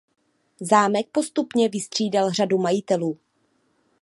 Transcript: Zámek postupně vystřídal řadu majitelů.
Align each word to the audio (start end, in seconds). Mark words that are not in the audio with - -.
Zámek 0.61 1.07
postupně 1.11 1.69
vystřídal 1.69 2.31
řadu 2.31 2.57
majitelů. 2.57 3.19